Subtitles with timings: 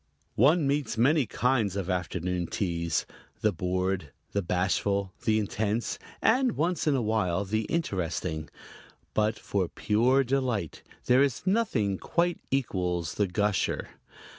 [0.39, 3.05] One meets many kinds of afternoon teas
[3.41, 8.49] the bored, the bashful, the intense, and once in a while the interesting,
[9.13, 13.89] but for pure delight there is nothing quite equals the gusher.